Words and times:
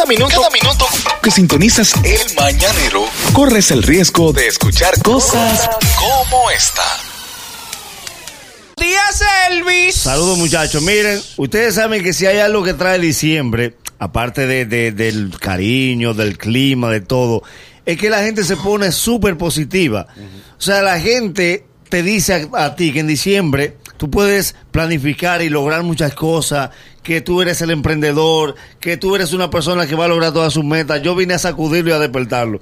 Cada 0.00 0.08
minuto, 0.08 0.34
cada 0.34 0.48
minuto 0.48 0.86
que 1.22 1.30
sintonizas 1.30 1.92
el 2.04 2.34
mañanero, 2.34 3.04
corres 3.34 3.70
el 3.70 3.82
riesgo 3.82 4.32
de 4.32 4.46
escuchar 4.46 4.94
cosas 5.02 5.68
como 5.98 6.50
esta. 6.50 6.82
Díaz 8.78 9.22
Elvis. 9.50 9.96
Saludos 9.96 10.38
muchachos. 10.38 10.80
Miren, 10.82 11.20
ustedes 11.36 11.74
saben 11.74 12.02
que 12.02 12.14
si 12.14 12.24
hay 12.24 12.38
algo 12.38 12.62
que 12.62 12.72
trae 12.72 12.98
diciembre, 12.98 13.76
aparte 13.98 14.46
de, 14.46 14.64
de- 14.64 14.92
del 14.92 15.38
cariño, 15.38 16.14
del 16.14 16.38
clima, 16.38 16.90
de 16.90 17.02
todo, 17.02 17.42
es 17.84 17.98
que 17.98 18.08
la 18.08 18.22
gente 18.22 18.42
se 18.44 18.56
pone 18.56 18.92
súper 18.92 19.36
positiva. 19.36 20.06
O 20.58 20.62
sea, 20.62 20.80
la 20.80 20.98
gente 20.98 21.66
te 21.90 22.02
dice 22.02 22.48
a, 22.54 22.64
a 22.64 22.74
ti 22.74 22.90
que 22.94 23.00
en 23.00 23.06
diciembre 23.06 23.76
tú 23.98 24.10
puedes 24.10 24.54
planificar 24.70 25.42
y 25.42 25.50
lograr 25.50 25.82
muchas 25.82 26.14
cosas, 26.14 26.70
que 27.02 27.20
tú 27.20 27.40
eres 27.42 27.60
el 27.62 27.70
emprendedor, 27.70 28.54
que 28.80 28.96
tú 28.96 29.14
eres 29.16 29.32
una 29.32 29.48
persona 29.50 29.86
que 29.86 29.94
va 29.94 30.04
a 30.04 30.08
lograr 30.08 30.32
todas 30.32 30.52
sus 30.52 30.64
metas. 30.64 31.02
Yo 31.02 31.14
vine 31.14 31.34
a 31.34 31.38
sacudirlo 31.38 31.90
y 31.90 31.94
a 31.94 31.98
despertarlo. 31.98 32.60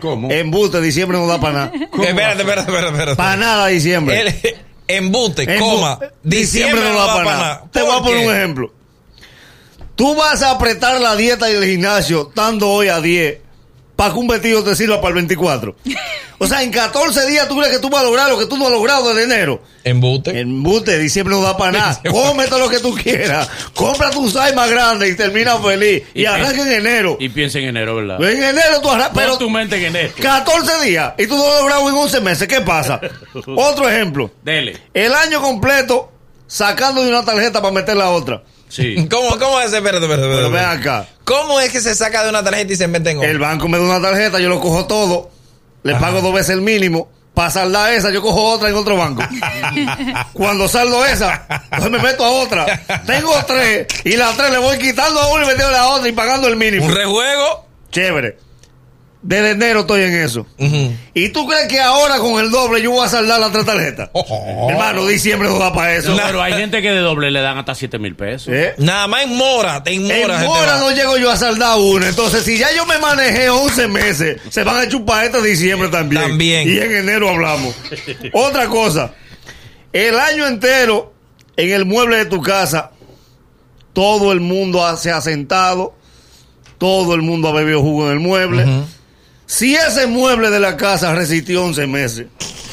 ¿Cómo? 0.00 0.30
Embuste, 0.30 0.80
diciembre 0.80 1.18
no 1.18 1.26
da 1.26 1.40
para 1.40 1.52
nada. 1.54 1.72
Espérate, 1.92 2.42
espérate, 2.42 2.70
espérate, 2.70 2.88
espérate. 2.92 3.16
Para 3.16 3.36
nada 3.36 3.66
diciembre. 3.68 4.20
El- 4.20 4.34
embute, 4.86 5.44
Embu- 5.46 5.58
coma. 5.58 5.98
Diciembre 6.22 6.80
no 6.90 6.94
da 6.98 7.06
para 7.14 7.24
nada. 7.24 7.64
Te 7.72 7.82
voy 7.82 7.90
a 7.90 7.94
¿Por 7.94 8.02
poner 8.04 8.26
un 8.28 8.34
ejemplo. 8.34 8.72
Tú 9.96 10.14
vas 10.14 10.42
a 10.42 10.52
apretar 10.52 11.00
la 11.00 11.16
dieta 11.16 11.50
y 11.50 11.54
el 11.54 11.64
gimnasio 11.64 12.28
estando 12.28 12.68
hoy 12.70 12.88
a 12.88 13.00
10 13.00 13.38
para 14.02 14.14
que 14.14 14.18
un 14.18 14.26
vestido 14.26 14.64
te 14.64 14.74
sirva 14.74 15.00
para 15.00 15.10
el 15.10 15.14
24. 15.14 15.76
O 16.38 16.46
sea, 16.48 16.64
en 16.64 16.72
14 16.72 17.24
días 17.30 17.46
tú 17.46 17.56
crees 17.56 17.72
que 17.72 17.78
tú 17.78 17.88
vas 17.88 18.00
a 18.00 18.04
lograr 18.04 18.28
lo 18.28 18.36
que 18.36 18.46
tú 18.46 18.56
no 18.56 18.64
has 18.66 18.72
logrado 18.72 19.14
desde 19.14 19.22
enero. 19.22 19.62
Embute. 19.84 20.40
En 20.40 20.60
bute, 20.64 20.98
diciembre 20.98 21.36
no 21.36 21.40
da 21.40 21.56
para 21.56 21.70
nada. 21.70 22.00
Come 22.10 22.48
todo 22.48 22.58
lo 22.58 22.68
que 22.68 22.80
tú 22.80 22.96
quieras. 22.96 23.48
Compra 23.72 24.10
tu 24.10 24.28
size 24.28 24.52
más 24.54 24.68
grande 24.68 25.08
y 25.08 25.14
termina 25.14 25.56
feliz. 25.58 26.02
Y, 26.14 26.22
Y 26.22 26.26
arranca 26.26 26.62
en 26.62 26.72
enero. 26.72 27.16
Y 27.20 27.28
piensa 27.28 27.60
en 27.60 27.66
enero, 27.66 27.94
¿verdad? 27.94 28.20
en 28.20 28.42
enero 28.42 28.80
tú 28.82 28.90
arrancas. 28.90 29.12
Pero 29.14 29.26
Pero 29.26 29.38
tu 29.38 29.50
mente 29.50 29.76
en 29.76 29.84
enero. 29.84 30.14
14 30.20 30.84
días 30.84 31.12
y 31.16 31.28
tú 31.28 31.36
no 31.36 31.44
lo 31.44 31.52
has 31.52 31.60
logrado 31.60 31.88
en 31.88 31.94
11 31.94 32.20
meses. 32.22 32.48
¿Qué 32.48 32.60
pasa? 32.60 33.00
Otro 33.46 33.88
ejemplo. 33.88 34.32
Dele. 34.42 34.78
El 34.92 35.14
año 35.14 35.40
completo 35.40 36.11
sacando 36.52 37.02
de 37.02 37.08
una 37.08 37.24
tarjeta 37.24 37.62
para 37.62 37.72
meter 37.72 37.96
la 37.96 38.10
otra. 38.10 38.42
Sí. 38.68 39.08
¿Cómo, 39.10 39.38
cómo 39.38 39.58
es? 39.60 39.72
Espérate, 39.72 40.04
espérate, 40.04 40.28
Pero 40.28 40.50
ven 40.50 40.64
acá. 40.64 41.06
¿Cómo 41.24 41.58
es 41.60 41.72
que 41.72 41.80
se 41.80 41.94
saca 41.94 42.22
de 42.22 42.28
una 42.28 42.44
tarjeta 42.44 42.72
y 42.72 42.76
se 42.76 42.86
mete 42.88 43.10
en 43.10 43.18
otra? 43.18 43.30
El 43.30 43.38
banco 43.38 43.68
me 43.68 43.78
da 43.78 43.84
una 43.84 44.02
tarjeta, 44.02 44.38
yo 44.38 44.50
lo 44.50 44.60
cojo 44.60 44.84
todo, 44.86 45.30
le 45.82 45.94
pago 45.94 46.20
dos 46.20 46.34
veces 46.34 46.50
el 46.50 46.60
mínimo. 46.60 47.08
Para 47.32 47.50
saldar 47.50 47.94
esa, 47.94 48.10
yo 48.10 48.20
cojo 48.20 48.42
otra 48.44 48.68
en 48.68 48.74
otro 48.74 48.94
banco. 48.94 49.22
Cuando 50.34 50.68
saldo 50.68 51.02
esa, 51.06 51.46
entonces 51.70 51.90
me 51.90 51.98
meto 51.98 52.22
a 52.26 52.30
otra. 52.30 52.66
Tengo 53.06 53.32
tres 53.46 53.86
y 54.04 54.16
las 54.16 54.36
tres 54.36 54.50
le 54.50 54.58
voy 54.58 54.76
quitando 54.76 55.18
a 55.18 55.32
una 55.32 55.44
y 55.44 55.46
metiendo 55.46 55.68
a 55.68 55.78
la 55.78 55.86
otra 55.88 56.10
y 56.10 56.12
pagando 56.12 56.46
el 56.48 56.56
mínimo. 56.56 56.84
Un 56.84 56.94
rejuego. 56.94 57.66
Chévere. 57.90 58.36
Desde 59.24 59.50
enero 59.52 59.80
estoy 59.80 60.02
en 60.02 60.14
eso. 60.16 60.46
¿Y 61.14 61.28
tú 61.28 61.46
crees 61.46 61.68
que 61.68 61.80
ahora 61.80 62.18
con 62.18 62.40
el 62.40 62.50
doble 62.50 62.82
yo 62.82 62.90
voy 62.90 63.06
a 63.06 63.08
saldar 63.08 63.38
las 63.38 63.52
tres 63.52 63.64
tarjetas? 63.64 64.10
Oh. 64.14 64.66
Hermano, 64.68 65.06
diciembre 65.06 65.48
no 65.48 65.58
da 65.60 65.72
para 65.72 65.94
eso. 65.94 66.10
No, 66.10 66.20
pero 66.26 66.42
hay 66.42 66.54
gente 66.54 66.82
que 66.82 66.90
de 66.90 66.98
doble 66.98 67.30
le 67.30 67.40
dan 67.40 67.56
hasta 67.56 67.72
7 67.76 68.00
mil 68.00 68.16
pesos. 68.16 68.52
¿Eh? 68.52 68.74
Nada 68.78 69.06
más 69.06 69.22
en 69.22 69.36
mora, 69.36 69.80
te 69.84 69.92
en 69.92 70.10
En 70.10 70.22
mora. 70.22 70.40
te 70.40 70.46
Mora 70.46 70.78
no 70.80 70.90
llego 70.90 71.16
yo 71.18 71.30
a 71.30 71.36
saldar 71.36 71.78
una. 71.78 72.08
Entonces, 72.08 72.42
si 72.42 72.58
ya 72.58 72.74
yo 72.74 72.84
me 72.84 72.98
manejé 72.98 73.48
11 73.48 73.86
meses, 73.86 74.40
se 74.50 74.64
van 74.64 74.76
a 74.84 74.88
chupar 74.88 75.24
este 75.26 75.40
diciembre 75.40 75.88
también. 75.88 76.22
También. 76.22 76.68
Y 76.68 76.78
en 76.78 76.92
enero 76.96 77.28
hablamos. 77.30 77.76
Otra 78.32 78.66
cosa. 78.66 79.12
El 79.92 80.18
año 80.18 80.48
entero, 80.48 81.12
en 81.56 81.70
el 81.70 81.84
mueble 81.84 82.16
de 82.16 82.26
tu 82.26 82.42
casa, 82.42 82.90
todo 83.92 84.32
el 84.32 84.40
mundo 84.40 84.84
ha- 84.84 84.96
se 84.96 85.12
ha 85.12 85.20
sentado. 85.20 85.94
Todo 86.78 87.14
el 87.14 87.22
mundo 87.22 87.46
ha 87.48 87.52
bebido 87.52 87.80
jugo 87.80 88.06
en 88.06 88.14
el 88.14 88.18
mueble. 88.20 88.66
Si 89.54 89.74
ese 89.74 90.06
mueble 90.06 90.48
de 90.48 90.58
la 90.58 90.78
casa 90.78 91.14
resistió 91.14 91.62
11 91.62 91.86
meses, 91.86 92.26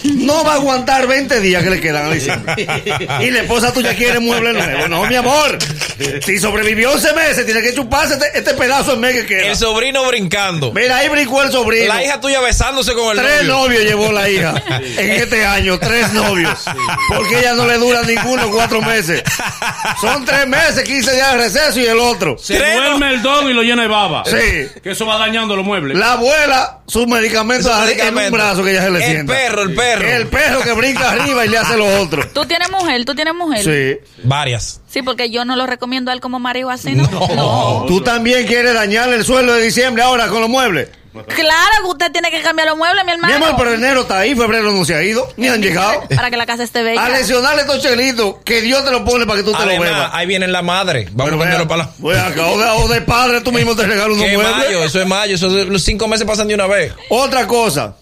no 0.06 0.46
va 0.46 0.54
a 0.54 0.56
aguantar 0.56 1.08
20 1.08 1.42
días 1.42 1.62
que 1.62 1.70
le 1.72 1.82
quedan. 1.82 2.14
Y 3.22 3.32
la 3.32 3.42
esposa 3.42 3.74
tuya 3.74 3.94
quiere 3.98 4.22
mueble 4.22 4.54
nuevo. 4.54 4.88
No, 4.88 5.06
mi 5.06 5.16
amor. 5.16 5.58
Si 6.26 6.38
sobrevivió 6.40 6.92
11 6.94 7.14
meses, 7.14 7.46
tiene 7.46 7.62
que 7.62 7.74
chuparse 7.74 8.14
este, 8.14 8.38
este 8.38 8.54
pedazo 8.54 8.94
en 8.94 9.00
medio 9.00 9.22
que 9.22 9.28
queda. 9.28 9.48
El 9.48 9.56
sobrino 9.56 10.06
brincando. 10.08 10.72
Mira, 10.74 10.98
ahí 10.98 11.10
brincó 11.10 11.42
el 11.44 11.52
sobrino. 11.52 11.88
La 11.88 12.04
hija 12.04 12.20
tuya 12.22 12.40
besándose 12.42 12.94
con 12.94 13.18
el 13.18 13.24
Tres 13.24 13.44
novio. 13.44 13.54
novios 13.64 13.84
llevó 13.84 14.12
la 14.12 14.30
hija 14.30 14.54
en 14.98 15.10
este 15.12 15.46
año, 15.46 15.80
tres 15.80 16.14
novios. 16.14 16.66
Porque 17.10 17.40
ella 17.40 17.54
no 17.54 17.66
le 17.66 17.78
dura 17.78 18.02
ninguno 18.04 18.50
cuatro 18.52 18.82
meses. 18.82 19.24
Son 20.02 20.26
tres 20.26 20.48
meses, 20.48 20.84
15 20.84 21.14
días 21.14 21.32
de 21.34 21.38
receso 21.38 21.80
y 21.80 21.86
el 21.86 22.00
otro. 22.00 22.38
Se 22.38 22.58
Tres, 22.58 22.76
duerme 22.76 23.14
el 23.14 23.22
dog 23.22 23.50
y 23.50 23.54
lo 23.54 23.62
llena 23.64 23.84
de 23.84 23.88
baba. 23.88 24.24
Sí. 24.26 24.68
Que 24.82 24.92
eso 24.92 25.06
va 25.06 25.18
dañando 25.18 25.56
los 25.56 25.66
muebles. 25.66 25.98
La 25.98 26.14
abuela, 26.14 26.80
sus 26.88 27.08
medicamentos 27.08 27.72
en 27.90 28.18
un 28.18 28.32
brazo 28.32 28.64
que 28.64 28.72
ella 28.72 28.84
se 28.84 28.92
le 28.92 29.00
El 29.00 29.06
sienta. 29.12 29.34
perro, 29.34 29.62
el 29.64 29.74
perro. 29.74 30.08
El 30.08 30.28
perro 30.28 30.62
que 30.62 30.72
brinca 30.74 31.12
arriba 31.12 31.46
y 31.46 31.50
le 31.50 31.58
hace 31.58 31.78
lo 31.78 32.02
otro. 32.02 32.28
Tú 32.34 32.46
tienes 32.46 32.70
mujer, 32.72 33.04
tú 33.06 33.16
tienes 33.16 33.34
mujer. 33.36 33.64
Sí. 33.64 34.12
Varias. 34.24 34.82
Sí, 34.92 35.02
porque 35.04 35.30
yo 35.30 35.46
no 35.46 35.56
lo 35.56 35.68
recomiendo 35.68 36.10
a 36.12 36.14
él 36.14 36.20
como 36.20 36.40
marido 36.40 36.70
así, 36.70 36.96
¿no? 36.96 37.08
No. 37.36 37.86
Tú 37.88 38.02
también 38.02 38.48
quieres 38.48 38.74
dañarle 38.74 39.18
el 39.18 39.24
sueldo 39.26 39.54
de 39.54 39.62
diciembre 39.62 40.02
ahora 40.04 40.28
con 40.28 40.42
los 40.42 40.50
muebles. 40.50 40.90
Claro 41.12 41.84
que 41.84 41.90
usted 41.90 42.12
tiene 42.12 42.30
que 42.32 42.42
cambiar 42.42 42.68
los 42.70 42.78
muebles, 42.78 43.04
mi 43.04 43.12
Mi 43.18 43.32
hermano. 43.34 43.56
pero 43.58 43.74
enero 43.74 44.02
está 44.02 44.20
ahí, 44.20 44.36
febrero 44.36 44.72
no 44.72 44.86
se 44.86 44.94
ha 44.96 45.04
ido, 45.04 45.28
ni 45.38 45.48
han 45.48 45.62
llegado. 45.62 46.04
Para 46.16 46.30
que 46.30 46.38
la 46.38 46.46
casa 46.46 46.64
esté 46.64 46.82
bella. 46.84 47.04
A 47.04 47.10
lesionarle 47.10 47.62
estos 47.64 47.82
chelitos 47.82 48.36
que 48.46 48.62
Dios 48.62 48.86
te 48.86 48.92
lo 48.92 49.04
pone 49.04 49.26
para 49.26 49.38
que 49.38 49.44
tú 49.44 49.52
te 49.52 49.66
lo 49.66 49.82
bebas. 49.82 50.10
ahí 50.14 50.28
viene 50.28 50.48
la 50.48 50.62
madre. 50.62 51.08
Vamos 51.12 51.26
Pero 51.32 51.36
a 51.36 51.40
ponerlo 51.46 51.68
para 51.68 51.84
la. 51.84 51.92
voy 51.98 52.16
acá, 52.16 52.46
o 52.48 52.88
de, 52.88 52.94
de 52.96 53.02
padre 53.02 53.42
tú 53.42 53.52
mismo 53.52 53.76
te 53.76 53.84
regalas 53.88 54.16
unos 54.18 54.26
¿Qué 54.28 54.36
muebles. 54.38 54.56
mayo? 54.58 54.84
Eso 54.84 55.02
es 55.02 55.08
mayo. 55.08 55.36
Eso 55.36 55.48
es- 55.60 55.68
los 55.68 55.82
cinco 55.84 56.08
meses 56.08 56.26
pasan 56.28 56.48
de 56.48 56.54
una 56.54 56.68
vez. 56.68 56.94
Otra 57.10 57.48
cosa, 57.48 57.96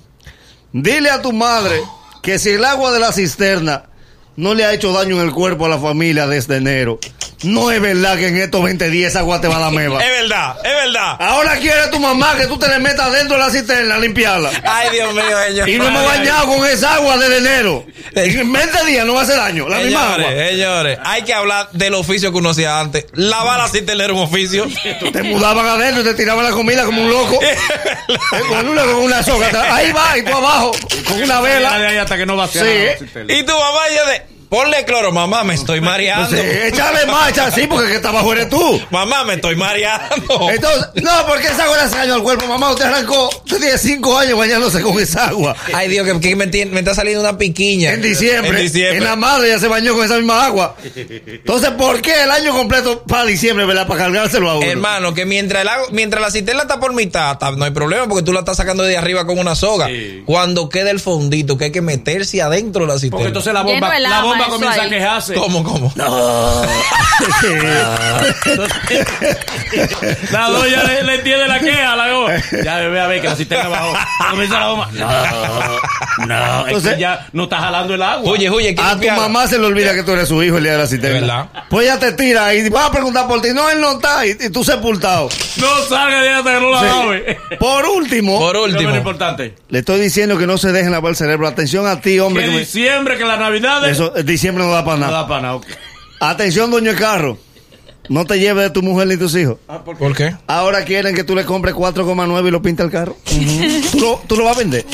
dile 0.74 1.10
a 1.10 1.22
tu 1.22 1.32
madre 1.34 1.82
que 2.22 2.38
si 2.40 2.52
el 2.52 2.66
agua 2.66 2.92
de 2.92 3.00
la 3.00 3.12
cisterna 3.14 3.86
no 4.38 4.54
le 4.54 4.64
ha 4.64 4.74
hecho 4.74 4.94
daño 4.94 5.20
en 5.20 5.28
el 5.28 5.34
cuerpo 5.34 5.66
a 5.66 5.70
la 5.70 5.80
familia 5.80 6.28
desde 6.28 6.58
enero, 6.58 7.00
no 7.44 7.72
es 7.72 7.80
verdad 7.82 8.18
que 8.18 8.28
en 8.28 8.38
estos 8.38 8.64
20 8.64 8.90
días 8.90 9.12
esa 9.12 9.20
agua 9.20 9.40
te 9.42 9.48
va 9.48 9.58
a 9.58 9.60
la 9.60 9.70
meva. 9.72 10.00
Es 10.04 10.22
verdad, 10.22 10.56
es 10.64 10.74
verdad. 10.74 11.16
Ahora 11.20 11.56
quiere 11.58 11.88
tu 11.92 12.00
mamá 12.00 12.36
que 12.38 12.48
tú 12.48 12.58
te 12.58 12.68
le 12.68 12.80
metas 12.80 13.12
dentro 13.12 13.38
de 13.38 13.44
la 13.44 13.50
cisterna 13.52 13.96
a 13.96 14.00
limpiarla. 14.00 14.50
Ay, 14.64 14.90
Dios 14.92 15.14
mío, 15.14 15.24
señor. 15.48 15.70
Y 15.70 15.78
no 15.78 15.88
hemos 15.88 16.04
bañado 16.06 16.48
con 16.48 16.66
esa 16.66 16.96
agua 16.96 17.18
desde 17.18 17.38
enero. 17.38 17.86
En 18.14 18.52
20 18.52 18.86
días 18.86 19.06
no 19.06 19.14
va 19.14 19.22
a 19.22 19.24
hacer 19.24 19.38
daño. 19.38 19.70
La 19.70 19.78
misma 19.80 20.14
agua. 20.16 20.18
Señores, 20.30 20.50
señores, 20.52 21.00
hay 21.04 21.22
que 21.24 21.34
hablar 21.34 21.70
del 21.72 21.94
oficio 21.94 22.32
que 22.32 22.38
uno 22.38 22.50
hacía 22.50 22.80
antes. 22.80 23.06
Lavar 23.14 23.60
la 23.60 23.68
cisterna 23.68 24.06
era 24.06 24.14
un 24.14 24.22
oficio. 24.24 24.68
Te 25.14 25.24
mudaban 25.24 25.66
adentro 25.66 26.02
y 26.02 26.06
te 26.06 26.14
tiraban 26.16 26.44
la 26.44 26.52
comida 26.52 26.84
como 26.86 27.02
un 27.04 27.10
loco. 27.10 27.40
Con 28.50 28.68
una, 28.70 28.84
con 28.84 28.96
una 28.96 29.24
soga. 29.24 29.50
Ahí 29.76 29.92
va, 29.92 30.18
y 30.18 30.22
tú 30.24 30.34
abajo, 30.34 30.72
con 31.08 31.22
una 31.22 31.42
vela. 31.42 31.76
ahí 31.76 31.98
hasta 31.98 32.16
que 32.18 32.26
no 32.26 32.36
va 32.38 32.48
Sí. 32.48 32.60
y 33.28 33.44
tu 33.44 33.52
mamá 33.52 33.80
ya 33.94 34.06
de, 34.12 34.22
ponle 34.50 34.86
cloro, 34.86 35.12
mamá, 35.12 35.44
me 35.44 35.54
estoy 35.56 35.82
mareando. 35.82 36.30
Sí, 36.36 36.42
échale 36.64 37.06
marcha, 37.06 37.52
sí, 37.52 37.68
porque 37.68 37.90
que 37.90 37.96
está 37.96 38.10
abajo 38.10 38.32
eres 38.34 38.50
tú. 38.50 38.82
Mamá, 38.92 39.24
me 39.24 39.36
estoy 39.36 39.56
mareando. 39.56 40.50
Entonces, 40.52 40.88
no, 41.04 41.12
porque 41.28 41.48
esa 41.48 41.64
agua 41.66 41.78
le 41.78 41.84
hace 41.84 41.98
daño 41.98 42.14
al 42.16 42.24
cuerpo. 42.24 42.48
Mamá, 42.48 42.72
usted 42.72 42.86
arrancó, 42.86 43.30
usted 43.30 43.58
tiene 43.60 43.78
5 43.78 44.18
años 44.18 44.38
bañándose 44.38 44.82
con 44.82 45.00
esa 45.00 45.28
agua. 45.28 45.56
Ay, 45.74 45.88
Dios, 45.90 46.06
que, 46.08 46.20
que 46.20 46.36
me, 46.36 46.48
tiene- 46.48 46.72
me 46.72 46.80
está 46.80 46.94
saliendo 46.94 47.22
una 47.22 47.38
piquiña. 47.38 47.94
En 47.94 48.02
diciembre, 48.02 48.58
En 48.60 48.64
diciembre. 48.66 48.98
en 48.98 49.04
la 49.04 49.16
madre 49.16 49.50
ya 49.50 49.60
se 49.60 49.68
bañó 49.68 49.94
con 49.94 50.06
esa 50.06 50.16
misma 50.16 50.46
agua. 50.46 50.76
Entonces, 51.26 51.72
¿por 51.72 52.02
qué 52.02 52.24
el 52.24 52.32
año 52.32 52.54
completo 52.54 53.04
para 53.04 53.26
diciembre, 53.26 53.66
verdad? 53.66 53.88
Para 53.88 54.04
cargárselo 54.06 54.50
a 54.50 54.58
uno. 54.58 54.66
Hermano, 54.66 55.14
que 55.14 55.26
mientras, 55.26 55.62
el 55.62 55.68
agua- 55.68 55.88
mientras 55.92 56.22
la 56.22 56.32
cisterna 56.32 56.62
está 56.64 56.80
por 56.80 56.94
mitad, 56.94 57.34
está- 57.34 57.52
no 57.52 57.66
hay 57.66 57.72
problema 57.72 58.08
porque 58.08 58.24
tú 58.24 58.34
la 58.34 58.40
estás 58.40 58.58
sacando 58.58 58.84
de 58.84 58.98
arriba 58.98 59.26
con 59.26 59.38
una 59.40 59.56
soga. 59.56 59.88
Sí. 59.88 60.24
Cuando 60.26 60.70
queda 60.70 60.92
el 60.92 61.00
fondito, 61.00 61.58
que 61.58 61.66
hay 61.66 61.72
que 61.72 61.82
meterse 61.82 62.42
adentro 62.42 62.82
de 62.86 62.88
la 62.88 62.94
cisterna. 62.94 63.18
Porque 63.18 63.28
entonces 63.28 63.54
la 63.54 63.62
bomba, 63.62 64.00
la 64.00 64.22
eso 64.44 64.50
comienza 64.52 64.84
a 64.84 64.90
quejarse. 64.90 65.34
¿Cómo, 65.36 65.64
cómo? 65.64 65.94
La 70.32 70.50
doña 70.50 70.84
le, 70.84 71.04
le 71.04 71.16
entiende 71.16 71.48
la 71.48 71.60
queja, 71.60 71.96
la 71.96 72.12
go. 72.12 72.28
Ya 72.64 72.78
ve 72.80 73.00
a 73.00 73.08
ver 73.08 73.22
que 73.22 73.28
la 73.30 73.36
cisterna 73.36 73.70
bajó. 73.70 73.94
Comienza 74.32 74.60
la 74.60 74.68
bomba. 74.68 74.90
No, 74.94 76.28
no, 76.28 76.60
es 76.62 76.68
Entonces- 76.68 76.94
que 76.96 77.00
ya 77.02 77.28
no 77.34 77.44
está 77.44 77.58
jalando 77.60 77.94
el 77.96 78.02
agua. 78.02 78.32
Oye, 78.32 78.50
oye, 78.50 78.74
¿qué 78.76 78.82
A 78.82 78.98
tu 79.00 79.08
mamá 79.08 79.48
se 79.48 79.58
le 79.60 79.66
olvida 79.66 79.94
que 79.94 80.04
tú 80.04 80.12
eres 80.14 80.28
su 80.28 80.42
hijo 80.44 80.58
el 80.58 80.64
día 80.64 80.74
de 80.74 80.78
la 80.80 80.88
cisterna. 80.88 81.16
Es 81.18 81.22
verdad. 81.22 81.50
Pues 81.70 81.86
ella 81.86 82.00
te 82.00 82.12
tira 82.14 82.54
y 82.54 82.70
va 82.70 82.86
a 82.88 82.92
preguntar 82.92 83.28
por 83.28 83.42
ti. 83.42 83.50
No, 83.54 83.70
él 83.70 83.80
no 83.82 83.94
está. 83.94 84.26
Y, 84.26 84.32
y 84.40 84.50
tú 84.50 84.64
sepultado. 84.64 85.30
no 85.58 85.68
salga 85.90 86.22
de 86.22 86.30
ahí 86.30 86.36
hasta 86.36 86.54
que 86.56 86.60
no 86.62 86.72
la 86.72 86.80
Sí. 86.80 86.86
lave. 86.86 87.38
Por 87.60 87.86
último, 87.86 88.40
Por 88.40 88.56
Lo 88.56 88.64
último. 88.64 88.82
menos 88.82 88.98
importante. 88.98 89.56
le 89.70 89.80
estoy 89.80 90.00
diciendo 90.00 90.38
que 90.38 90.48
no 90.48 90.58
se 90.58 90.72
dejen 90.72 90.92
lavar 90.92 91.12
el 91.12 91.16
cerebro. 91.16 91.48
Atención 91.48 91.88
a 91.88 92.00
ti, 92.02 92.20
hombre. 92.20 92.44
Que 92.44 92.50
que 92.50 92.56
me- 92.56 92.60
diciembre, 92.62 93.18
que 93.18 93.26
la 93.26 93.38
Navidad 93.38 93.88
Eso, 93.88 94.14
diciembre 94.28 94.64
no 94.64 94.72
da 94.72 94.84
para 94.86 94.98
no 94.98 95.06
nada. 95.08 95.18
da 95.24 95.28
para 95.28 95.42
nada. 95.42 95.56
ok. 95.56 95.66
Atención, 96.20 96.72
doña 96.72 96.96
Carro. 96.96 97.38
no 98.10 98.26
te 98.26 98.40
lleves 98.40 98.64
de 98.64 98.70
tu 98.70 98.82
mujer 98.82 99.08
ni 99.08 99.18
tus 99.18 99.36
hijos. 99.36 99.58
¿Por 100.00 100.16
qué? 100.16 100.36
Ahora 100.48 100.84
quieren 100.86 101.14
que 101.16 101.24
tú 101.24 101.36
le 101.36 101.46
compres 101.46 101.76
4,9 101.76 102.48
y 102.48 102.52
lo 102.52 102.62
pinta 102.62 102.84
el 102.84 102.90
carro. 102.92 103.18
¿Tú, 103.92 104.00
lo, 104.00 104.22
¿Tú 104.28 104.36
lo 104.38 104.46
vas 104.46 104.56
a 104.56 104.60
vender? 104.60 104.86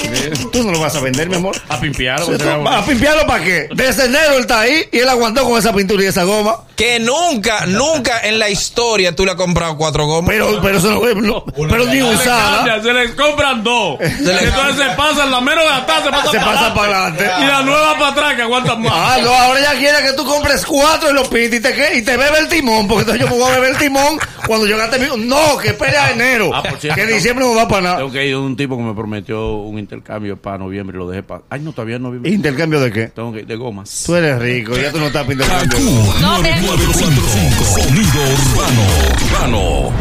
Tú 0.52 0.64
no 0.64 0.72
lo 0.72 0.80
vas 0.80 0.96
a 0.96 1.00
vender, 1.00 1.30
mi 1.30 1.36
amor. 1.36 1.56
A 1.70 1.80
pimpearlo. 1.80 2.26
¿Tú 2.26 2.32
porque 2.32 2.44
se 2.44 2.50
vea 2.50 2.58
¿Vas 2.58 2.68
a 2.68 2.78
bonito. 2.78 2.90
pimpiarlo 2.92 3.28
para 3.28 3.44
qué? 3.44 3.70
Desde 3.76 4.06
enero 4.06 4.34
él 4.36 4.42
está 4.42 4.62
ahí 4.62 4.86
y 4.92 4.98
él 5.00 5.10
aguantó 5.10 5.44
con 5.44 5.58
esa 5.60 5.74
pintura 5.74 6.04
y 6.04 6.08
esa 6.08 6.24
goma. 6.24 6.64
Que 6.76 7.00
nunca, 7.00 7.66
nunca 7.68 8.22
en 8.24 8.40
la 8.40 8.50
historia 8.50 9.16
tú 9.16 9.26
le 9.26 9.32
has 9.32 9.38
comprado 9.38 9.78
cuatro 9.78 10.08
gomas. 10.08 10.30
Pero, 10.32 10.60
pero 10.62 10.78
eso 10.80 10.90
no, 10.90 11.22
no- 11.22 11.46
pero 11.46 11.86
ni 11.86 11.92
Se 11.92 11.98
le 11.98 12.04
usada. 12.16 12.56
cambia, 12.58 12.82
se 12.82 12.94
les 12.94 13.12
compran 13.12 13.64
dos. 13.64 13.98
Entonces 14.02 14.78
se 14.78 14.90
pasan, 14.96 15.30
la 15.32 15.40
menos 15.40 15.64
gastada 15.66 16.04
se 16.04 16.10
pasa 16.10 16.32
Se 16.32 16.38
para 16.40 16.52
pasa 16.52 16.66
adelante. 16.72 16.80
para 16.80 17.06
adelante. 17.08 17.44
Y 17.44 17.48
la 17.48 17.62
nueva 17.62 17.94
para 18.00 18.08
atrás 18.08 18.34
que 18.36 18.42
aguantan 18.42 18.82
más. 18.82 18.92
Ah, 18.96 19.18
no, 19.22 19.32
ahora 19.34 19.62
ya 19.62 19.74
quiere 19.78 20.02
que 20.02 20.14
tú 20.14 20.26
compres 20.26 20.66
cuatro 20.66 21.12
y 21.12 21.14
lo 21.14 21.30
pintes 21.30 21.60
y 21.60 21.62
te, 21.62 21.98
y 21.98 22.02
te 22.02 22.18
bebe 22.18 22.40
el 22.40 22.48
timón, 22.50 22.88
porque 22.88 23.02
entonces 23.02 23.22
yo 23.24 23.30
me 23.30 23.40
voy 23.42 23.52
a 23.52 23.56
beber 23.56 23.72
el 23.74 23.78
timón 23.78 24.20
cuando 24.48 24.66
yo 24.68 24.78
gaste 24.78 25.00
mi... 25.00 25.26
No, 25.26 25.58
que 25.58 25.70
espere 25.70 25.98
a 25.98 26.12
enero, 26.12 26.52
Ah, 26.54 26.64
por 26.64 26.80
cierto. 26.80 26.96
que 26.96 27.04
en 27.10 27.16
diciembre 27.16 27.46
no 27.46 27.56
va 27.56 27.68
para 27.68 27.82
nada. 27.82 27.98
Tengo 27.98 28.12
que 28.12 28.26
ir 28.28 28.34
a 28.36 28.40
un 28.40 28.56
tipo 28.56 28.78
que 28.78 28.84
me 28.84 28.94
prometió 28.94 29.54
un 29.56 29.80
intercambio 29.80 30.38
para 30.38 30.58
noviembre 30.58 30.96
y 30.96 31.00
lo 31.00 31.10
dejé 31.10 31.24
para. 31.24 31.42
Ay, 31.50 31.62
no, 31.62 31.72
todavía 31.72 31.96
en 31.98 32.04
noviembre. 32.04 32.32
¿Intercambio 32.32 32.80
de 32.80 32.92
qué? 32.92 33.08
Tengo 33.08 33.32
que 33.34 33.40
ir 33.40 33.48
de 33.48 33.56
gomas. 33.56 34.04
Tú 34.06 34.16
eres 34.16 34.40
rico, 34.40 34.76
ya 34.78 34.92
tú 34.92 35.00
no 35.00 35.08
estás 35.08 35.26
No, 35.28 35.34
mira. 35.36 36.58
99.5 36.62 37.84
Sonido 37.84 38.22
urbano. 38.52 38.82
Urbano. 39.26 39.94